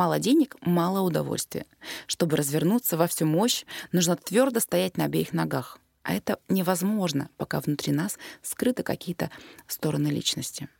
[0.00, 1.66] Мало денег— мало удовольствия.
[2.06, 5.78] Чтобы развернуться во всю мощь, нужно твердо стоять на обеих ногах.
[6.04, 9.30] А это невозможно, пока внутри нас скрыты какие-то
[9.66, 10.70] стороны личности.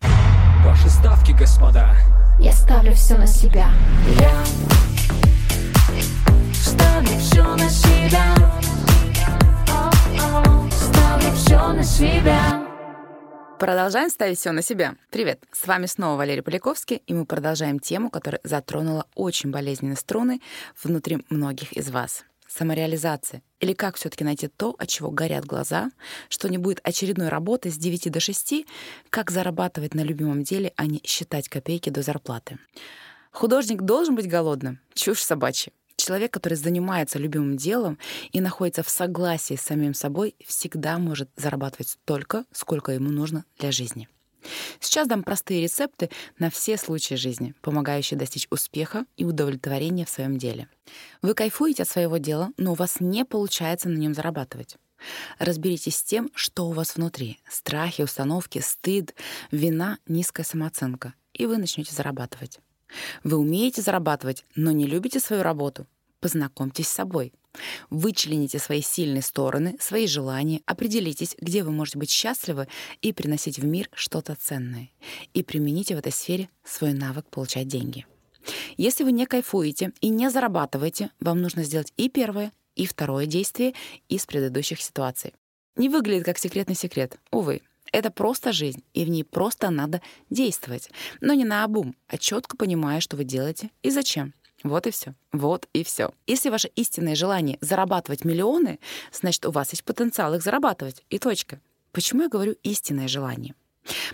[0.65, 1.95] Ваши ставки, господа.
[2.39, 3.71] Я ставлю все на себя.
[4.19, 4.43] Я
[6.55, 8.35] ставлю все на себя.
[10.71, 12.60] Ставлю все на себя.
[13.61, 14.97] Продолжаем ставить все на себя.
[15.11, 20.41] Привет, с вами снова Валерий Поляковский, и мы продолжаем тему, которая затронула очень болезненные струны
[20.83, 22.25] внутри многих из вас.
[22.49, 23.43] Самореализация.
[23.61, 25.91] Или как все таки найти то, от чего горят глаза,
[26.31, 28.65] что не будет очередной работы с 9 до 6,
[29.11, 32.59] как зарабатывать на любимом деле, а не считать копейки до зарплаты.
[33.31, 34.81] Художник должен быть голодным.
[34.95, 35.71] Чушь собачья.
[36.01, 37.99] Человек, который занимается любимым делом
[38.33, 43.71] и находится в согласии с самим собой, всегда может зарабатывать столько, сколько ему нужно для
[43.71, 44.09] жизни.
[44.81, 46.09] Сейчас дам простые рецепты
[46.39, 50.71] на все случаи жизни, помогающие достичь успеха и удовлетворения в своем деле.
[51.21, 54.79] Вы кайфуете от своего дела, но у вас не получается на нем зарабатывать.
[55.39, 57.41] Разберитесь с тем, что у вас внутри.
[57.47, 59.15] Страхи, установки, стыд,
[59.51, 61.13] вина, низкая самооценка.
[61.35, 62.59] И вы начнете зарабатывать.
[63.25, 65.87] Вы умеете зарабатывать, но не любите свою работу?
[66.21, 67.33] Познакомьтесь с собой.
[67.89, 72.69] Вычлените свои сильные стороны, свои желания, определитесь, где вы можете быть счастливы
[73.01, 74.91] и приносить в мир что-то ценное.
[75.35, 78.07] И примените в этой сфере свой навык получать деньги.
[78.77, 83.75] Если вы не кайфуете и не зарабатываете, вам нужно сделать и первое, и второе действие
[84.09, 85.35] из предыдущих ситуаций.
[85.77, 87.63] Не выглядит как секретный секрет, увы.
[87.93, 90.91] Это просто жизнь, и в ней просто надо действовать.
[91.21, 94.35] Но не на обум, а четко понимая, что вы делаете и зачем.
[94.63, 95.15] Вот и все.
[95.33, 96.13] Вот и все.
[96.27, 98.79] Если ваше истинное желание зарабатывать миллионы,
[99.13, 101.03] значит, у вас есть потенциал их зарабатывать.
[101.09, 101.61] И точка.
[101.93, 103.55] Почему я говорю истинное желание?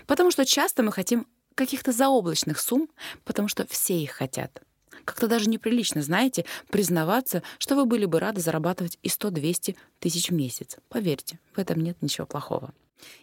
[0.05, 2.87] Потому что часто мы хотим каких-то заоблачных сумм,
[3.25, 4.61] потому что все их хотят.
[5.03, 10.33] Как-то даже неприлично, знаете, признаваться, что вы были бы рады зарабатывать и 100-200 тысяч в
[10.33, 10.77] месяц.
[10.89, 12.73] Поверьте, в этом нет ничего плохого.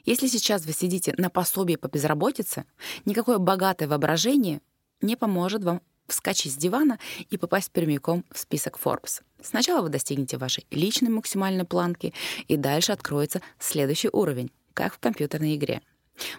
[0.04, 2.64] Если сейчас вы сидите на пособии по безработице,
[3.04, 4.60] никакое богатое воображение
[5.00, 6.98] не поможет вам вскочить с дивана
[7.30, 9.22] и попасть прямиком в список Forbes.
[9.42, 12.12] Сначала вы достигнете вашей личной максимальной планки,
[12.48, 15.82] и дальше откроется следующий уровень, как в компьютерной игре.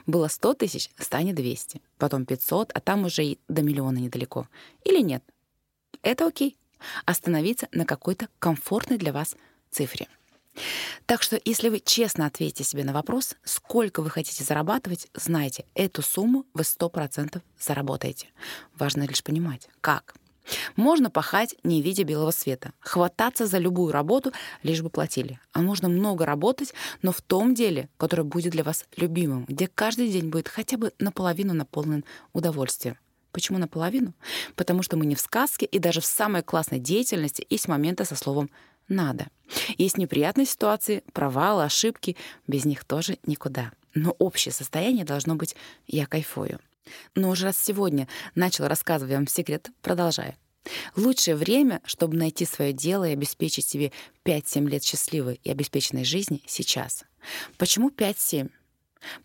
[0.06, 4.48] Было 100 тысяч, станет 200, потом 500, а там уже и до миллиона недалеко.
[4.84, 5.24] Или нет?
[6.02, 6.58] Это окей.
[7.06, 9.36] Остановиться на какой-то комфортной для вас
[9.72, 10.08] цифре.
[11.06, 16.02] Так что, если вы честно ответите себе на вопрос, сколько вы хотите зарабатывать, знайте, эту
[16.02, 18.28] сумму вы 100% заработаете.
[18.76, 20.16] Важно лишь понимать, как.
[20.76, 24.32] Можно пахать, не видя белого света, хвататься за любую работу,
[24.64, 25.40] лишь бы платили.
[25.54, 30.10] А можно много работать, но в том деле, которое будет для вас любимым, где каждый
[30.10, 32.98] день будет хотя бы наполовину наполнен удовольствием.
[33.32, 34.14] Почему наполовину?
[34.56, 38.16] Потому что мы не в сказке, и даже в самой классной деятельности есть моменты со
[38.16, 38.50] словом
[38.88, 39.28] надо.
[39.78, 42.16] Есть неприятные ситуации, провалы, ошибки,
[42.48, 43.72] без них тоже никуда.
[43.94, 45.56] Но общее состояние должно быть
[45.88, 46.60] «я кайфую».
[47.16, 50.36] Но уже раз сегодня начал рассказывать вам секрет, продолжаю.
[50.96, 53.92] Лучшее время, чтобы найти свое дело и обеспечить себе
[54.24, 57.04] 5-7 лет счастливой и обеспеченной жизни— сейчас.
[57.58, 58.50] Почему 5-7?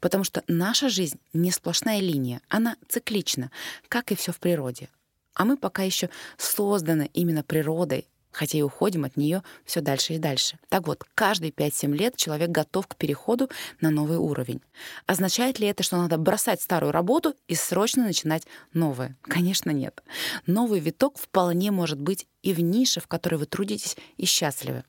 [0.00, 3.50] Потому что наша жизнь не сплошная линия, она циклична,
[3.88, 4.88] как и все в природе.
[5.34, 10.18] А мы пока еще созданы именно природой, хотя и уходим от нее все дальше и
[10.18, 10.58] дальше.
[10.68, 14.60] Так вот, каждые 5-7 лет человек готов к переходу на новый уровень.
[15.06, 19.16] Означает ли это, что надо бросать старую работу и срочно начинать новое?
[19.22, 20.02] Конечно, нет.
[20.46, 24.84] Новый виток вполне может быть и в нише, в которой вы трудитесь и счастливы.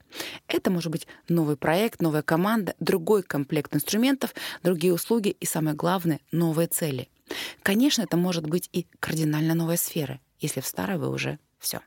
[0.47, 6.19] Это может быть новый проект, новая команда, другой комплект инструментов, другие услуги и, самое главное,
[6.31, 7.09] новые цели.
[7.61, 11.81] Конечно, это может быть и кардинально новая сфера, если в старой вы уже все.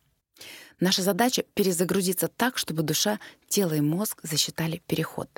[0.81, 5.29] Наша задача— перезагрузиться так, чтобы душа, тело и мозг засчитали переход.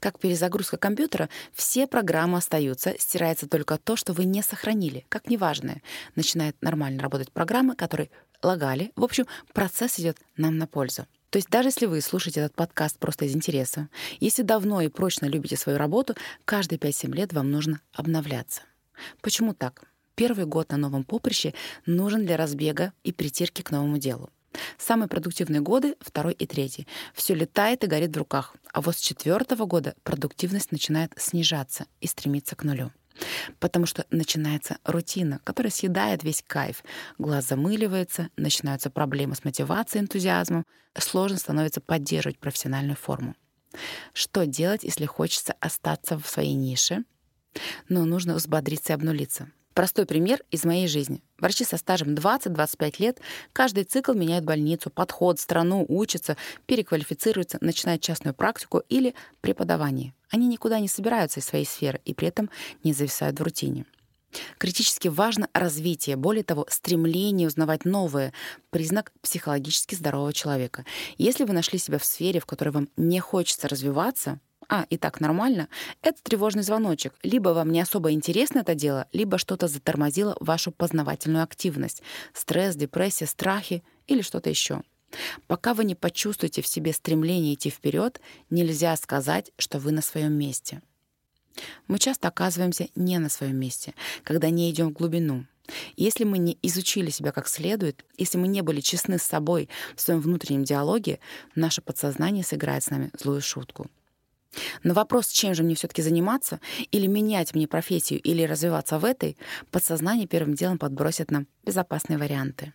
[0.00, 5.82] Как перезагрузка компьютера, все программы остаются, стирается только то, что вы не сохранили, как неважное.
[6.16, 8.10] Начинает нормально работать программы, которые
[8.42, 8.90] лагали.
[8.96, 11.06] В общем, процесс идет нам на пользу.
[11.30, 13.88] То есть даже если вы слушаете этот подкаст просто из интереса,
[14.18, 18.62] если давно и прочно любите свою работу, каждые 5-7 лет вам нужно обновляться.
[19.20, 19.84] Почему так?
[20.20, 21.54] Первый год на новом поприще
[21.86, 24.28] нужен для разбега и притирки к новому делу.
[24.76, 26.86] Самые продуктивные годы— второй и третий.
[27.14, 28.54] Все летает и горит в руках.
[28.70, 32.92] А вот с четвертого года продуктивность начинает снижаться и стремиться к нулю.
[33.60, 36.84] Потому что начинается рутина, которая съедает весь кайф.
[37.16, 40.66] Глаз замыливается, начинаются проблемы с мотивацией, энтузиазмом.
[40.98, 43.36] Сложно становится поддерживать профессиональную форму.
[44.12, 47.04] Что делать, если хочется остаться в своей нише?
[47.88, 49.50] Но нужно взбодриться и обнулиться.
[49.80, 51.22] Простой пример из моей жизни.
[51.38, 53.18] Врачи со стажем 20-25 лет
[53.54, 56.36] каждый цикл меняют больницу, подход, страну, учатся,
[56.66, 60.12] переквалифицируются, начинают частную практику или преподавание.
[60.28, 62.50] Они никуда не собираются из своей сферы и при этом
[62.84, 63.86] не зависают в рутине.
[64.58, 68.34] Критически важно развитие, более того, стремление узнавать новое—
[68.68, 70.84] признак психологически здорового человека.
[71.16, 74.40] Если вы нашли себя в сфере, в которой вам не хочется развиваться,
[74.70, 75.68] а, и так нормально,
[76.00, 77.12] это тревожный звоночек.
[77.24, 82.02] Либо вам не особо интересно это дело, либо что-то затормозило вашу познавательную активность.
[82.32, 84.82] Стресс, депрессия, страхи или что-то еще.
[85.48, 90.34] Пока вы не почувствуете в себе стремление идти вперед, нельзя сказать, что вы на своем
[90.34, 90.82] месте.
[91.88, 95.46] Мы часто оказываемся не на своем месте, когда не идем в глубину.
[95.96, 100.00] Если мы не изучили себя как следует, если мы не были честны с собой в
[100.00, 101.18] своем внутреннем диалоге,
[101.56, 103.90] наше подсознание сыграет с нами злую шутку.
[104.82, 106.60] На вопрос, чем же мне все-таки заниматься,
[106.90, 109.36] или менять мне профессию, или развиваться в этой,
[109.70, 112.72] подсознание первым делом подбросит нам безопасные варианты.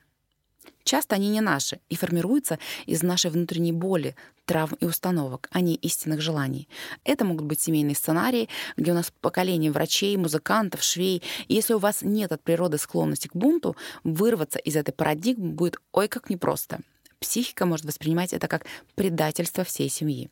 [0.86, 5.74] Часто они не наши и формируются из нашей внутренней боли, травм и установок, а не
[5.76, 6.70] истинных желаний.
[7.04, 11.24] Это могут быть семейные сценарии, где у нас поколение врачей, музыкантов, швей.
[11.48, 15.78] И если у вас нет от природы склонности к бунту, вырваться из этой парадигмы будет
[15.92, 16.80] ой как непросто.
[17.20, 20.30] Психика может воспринимать это как предательство всей семьи.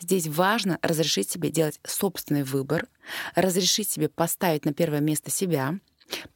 [0.00, 2.88] Здесь важно разрешить себе делать собственный выбор,
[3.34, 5.78] разрешить себе поставить на первое место себя,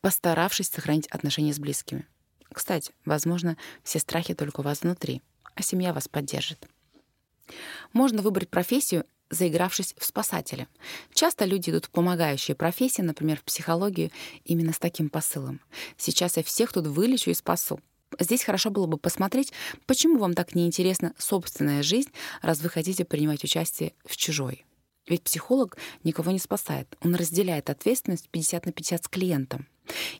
[0.01, 2.07] постаравшись сохранить отношения с близкими.
[2.53, 5.23] Кстати, возможно, все страхи только у вас внутри,
[5.55, 6.69] а семья вас поддержит.
[7.93, 10.69] Можно выбрать профессию, заигравшись в спасателя.
[11.13, 14.11] Часто люди идут в помогающие профессии, например, в психологию,
[14.45, 15.61] именно с таким посылом.
[15.97, 17.81] Сейчас я всех тут вылечу и спасу.
[18.19, 19.53] Здесь хорошо было бы посмотреть,
[19.87, 22.11] почему вам так неинтересна собственная жизнь,
[22.43, 24.65] раз вы хотите принимать участие в чужой.
[25.07, 26.97] Ведь психолог никого не спасает.
[27.03, 29.67] Он разделяет ответственность 50 на 50 с клиентом.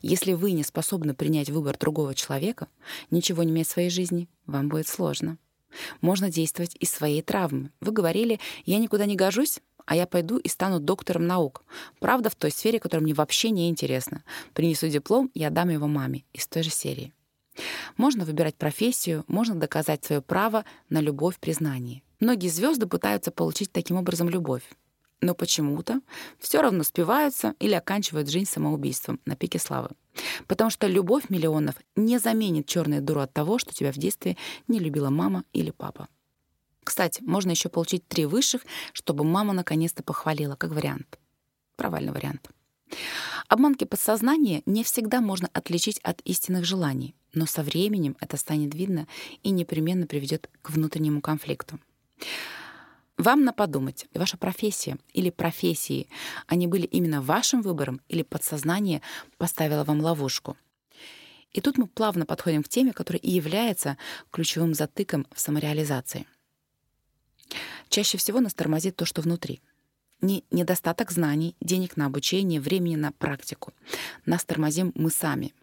[0.01, 2.67] Если вы не способны принять выбор другого человека,
[3.09, 5.39] ничего не иметь в своей жизни, вам будет сложно.
[6.01, 7.71] Можно действовать из своей травмы.
[7.81, 11.63] Вы говорили, я никуда не гожусь, а я пойду и стану доктором наук.
[11.99, 14.23] Правда, в той сфере, которая мне вообще не интересна.
[14.53, 17.13] Принесу диплом, я дам его маме из той же серии.
[17.97, 22.01] Можно выбирать профессию, можно доказать свое право на любовь признание.
[22.19, 24.63] Многие звезды пытаются получить таким образом любовь.
[25.21, 26.01] Но почему-то
[26.39, 29.89] все равно спиваются или оканчивают жизнь самоубийством на пике славы.
[30.47, 34.37] Потому что любовь миллионов не заменит черную дуру от того, что тебя в детстве
[34.67, 36.07] не любила мама или папа.
[36.83, 38.61] Кстати, можно еще получить три высших,
[38.93, 41.17] чтобы мама наконец-то похвалила, как вариант.
[41.75, 42.49] Провальный вариант.
[43.47, 49.07] Обманки подсознания не всегда можно отличить от истинных желаний, но со временем это станет видно
[49.43, 51.79] и непременно приведет к внутреннему конфликту.
[53.17, 56.09] Вам на подумать, ваша профессия или профессии,
[56.47, 59.01] они были именно вашим выбором или подсознание
[59.37, 60.57] поставило вам ловушку.
[61.51, 63.97] И тут мы плавно подходим к теме, которая и является
[64.31, 66.27] ключевым затыком в самореализации.
[67.87, 69.61] Чаще всего нас тормозит то, что внутри—
[70.21, 73.73] не недостаток знаний, денег на обучение, времени на практику.
[74.25, 75.53] Нас тормозим мы сами.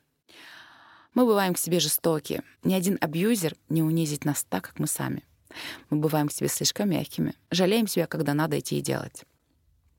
[1.15, 2.43] Мы бываем к себе жестоки.
[2.65, 5.25] Ни один абьюзер не унизит нас так, как мы сами.
[5.91, 7.35] Мы бываем к себе слишком мягкими.
[7.51, 9.25] Жалеем себя, когда надо идти и делать.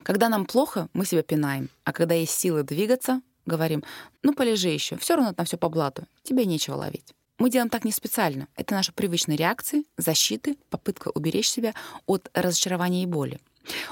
[0.02, 1.70] Когда нам плохо, мы себя пинаем.
[1.84, 3.84] А когда есть силы двигаться, говорим,
[4.24, 7.14] ну полежи еще, все равно там все по блату, тебе нечего ловить.
[7.38, 8.48] Мы делаем так не специально.
[8.56, 11.74] Это наша привычная реакция, защиты, попытка уберечь себя
[12.06, 13.40] от разочарования и боли.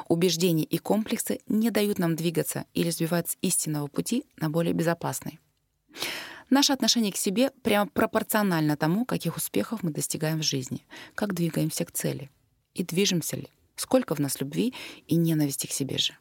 [0.08, 5.40] Убеждения и комплексы не дают нам двигаться или сбивать с истинного пути на более безопасный.
[6.50, 11.86] Наше отношение к себе прямо пропорционально тому, каких успехов мы достигаем в жизни, как двигаемся
[11.86, 12.30] к цели
[12.74, 14.74] и движемся ли, сколько в нас любви
[15.08, 16.18] и ненависти к себе же.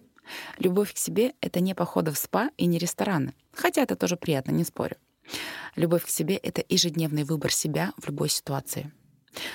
[0.58, 4.52] Любовь к себе— это не походы в спа и не рестораны, хотя это тоже приятно,
[4.52, 4.96] не спорю.
[5.74, 8.92] Любовь к себе— это ежедневный выбор себя в любой ситуации—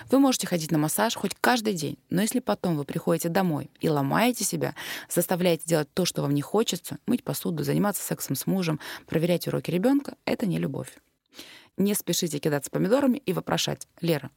[0.10, 3.90] вы можете ходить на массаж хоть каждый день, но если потом вы приходите домой и
[3.90, 4.76] ломаете себя,
[5.10, 9.72] заставляете делать то, что вам не хочется, мыть посуду, заниматься сексом с мужем, проверять уроки
[9.72, 10.98] ребенка, это не любовь.
[11.78, 14.32] Не спешите кидаться помидорами и вопрошать, Лера,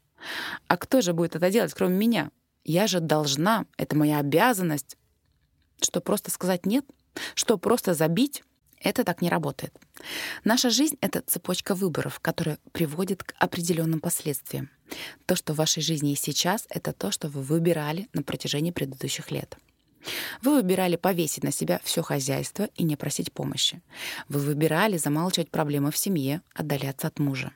[0.67, 2.31] а кто же будет это делать, кроме меня?
[2.65, 4.97] Я же должна, это моя обязанность.
[5.81, 6.85] Что, просто сказать «нет»?
[7.35, 8.45] Что, просто забить?
[8.81, 9.75] Это так не работает.
[10.45, 14.71] Наша жизнь— это цепочка выборов, которая приводит к определенным последствиям.
[15.27, 19.31] То, что в вашей жизни есть сейчас, это то, что вы выбирали на протяжении предыдущих
[19.31, 19.57] лет.
[20.43, 23.83] Вы выбирали повесить на себя все хозяйство и не просить помощи.
[24.29, 27.53] Вы выбирали замалчивать проблемы в семье, отдаляться от мужа.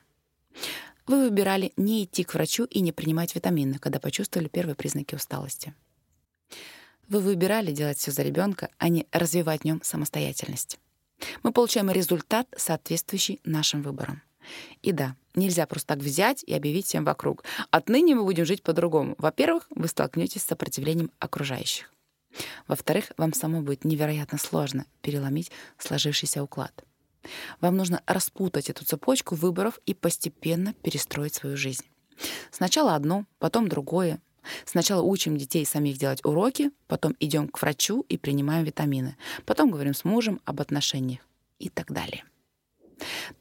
[1.07, 5.73] Вы выбирали не идти к врачу и не принимать витамины, когда почувствовали первые признаки усталости.
[7.09, 10.79] Вы выбирали делать все за ребенка, а не развивать в нем самостоятельность.
[11.43, 14.21] Мы получаем результат, соответствующий нашим выборам.
[14.81, 17.43] И да, нельзя просто так взять и объявить всем вокруг.
[17.71, 19.15] Отныне мы будем жить по-другому.
[19.17, 21.91] Во-первых, вы столкнетесь с сопротивлением окружающих.
[22.67, 26.83] Во-вторых, вам самой будет невероятно сложно переломить сложившийся уклад.
[27.61, 31.85] Вам нужно распутать эту цепочку выборов и постепенно перестроить свою жизнь.
[32.51, 34.19] Сначала одно, потом другое.
[34.65, 39.17] Сначала учим детей самих делать уроки, потом идем к врачу и принимаем витамины.
[39.45, 41.21] Потом говорим с мужем об отношениях
[41.59, 42.23] и так далее.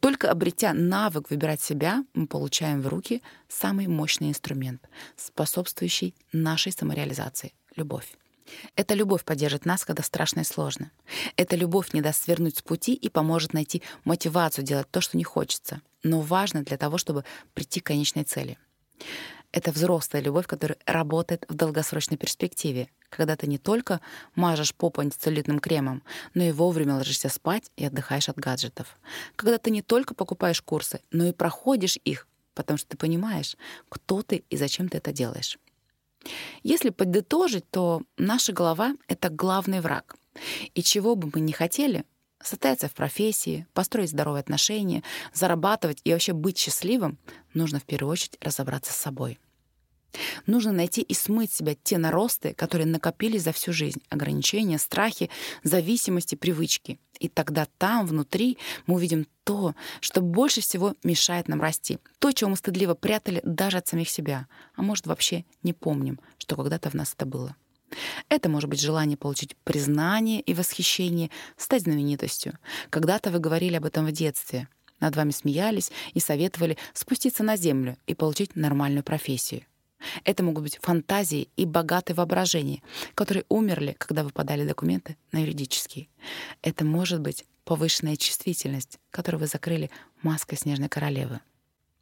[0.01, 7.53] Только обретя навык выбирать себя, мы получаем в руки самый мощный инструмент, способствующий нашей самореализации—
[7.77, 8.17] любовь.
[8.77, 10.91] Эта любовь поддержит нас, когда страшно и сложно.
[11.37, 15.25] Эта любовь не даст свернуть с пути и поможет найти мотивацию делать то, что не
[15.25, 18.59] хочется, но важно для того, чтобы прийти к конечной цели.
[19.53, 24.01] Это взрослая любовь, которая работает в долгосрочной перспективе, когда ты не только
[24.35, 28.97] мажешь попу антицеллюлитным кремом, но и вовремя ложишься спать и отдыхаешь от гаджетов.
[29.37, 33.57] Когда ты не только покупаешь курсы, но и проходишь их, потому что ты понимаешь,
[33.91, 35.59] кто ты и зачем ты это делаешь.
[36.63, 40.17] Если подытожить, то наша голова— это главный враг.
[40.75, 42.05] И чего бы мы ни хотели,
[42.45, 47.19] состояться в профессии, построить здоровые отношения, зарабатывать и вообще быть счастливым,
[47.55, 49.39] нужно в первую очередь разобраться с собой.
[50.47, 55.31] Нужно найти и смыть себя те наросты, которые накопились за всю жизнь, ограничения, страхи,
[55.63, 56.99] зависимости, привычки.
[57.19, 61.99] И тогда там, внутри, мы увидим то, что больше всего мешает нам расти.
[62.19, 64.49] То, чего мы стыдливо прятали даже от самих себя.
[64.75, 67.57] А может, вообще не помним, что когда-то в нас это было.
[68.29, 72.59] Это может быть желание получить признание и восхищение, стать знаменитостью.
[72.91, 74.69] Когда-то вы говорили об этом в детстве.
[75.01, 79.63] Над вами смеялись и советовали спуститься на землю и получить нормальную профессию.
[80.25, 82.83] Это могут быть фантазии и богатые воображения,
[83.15, 86.09] которые умерли, когда выпадали документы на юридические.
[86.63, 89.91] Это может быть повышенная чувствительность, которую вы закрыли
[90.23, 91.41] маской снежной королевы.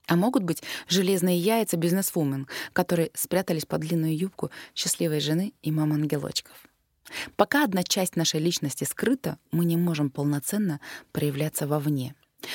[0.07, 6.55] А могут быть железные яйца бизнесвумен, которые спрятались под длинную юбку счастливой жены и мам-ангелочков.
[7.37, 10.81] Пока одна часть нашей личности скрыта, мы не можем полноценно
[11.13, 12.15] проявляться вовне.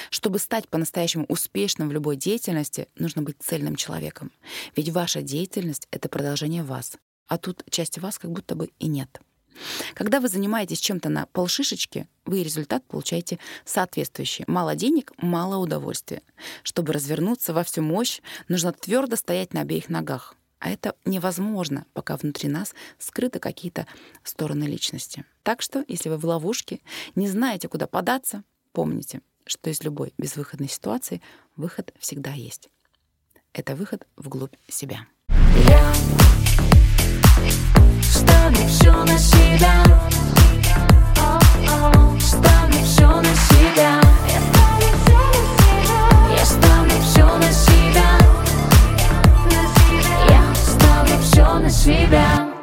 [0.10, 4.32] Чтобы стать по-настоящему успешным в любой деятельности, нужно быть цельным человеком.
[4.76, 6.98] Ведь ваша деятельность— это продолжение вас.
[7.28, 9.20] А тут части вас как будто бы и нет.
[9.94, 14.46] Когда вы занимаетесь чем-то на полшишечки, вы результат получаете соответствующий.
[14.48, 16.22] Мало денег, мало удовольствия.
[16.64, 20.36] Чтобы развернуться во всю мощь, нужно твердо стоять на обеих ногах.
[20.60, 23.86] А это невозможно, пока внутри нас скрыты какие-то
[24.24, 25.26] стороны личности.
[25.44, 26.80] Так что, если вы в ловушке,
[27.14, 31.22] не знаете, куда податься, помните, что из любой безвыходной ситуации
[31.56, 32.70] выход всегда есть.
[33.54, 35.08] Это выход вглубь себя.
[35.30, 36.25] На
[51.86, 52.55] себя.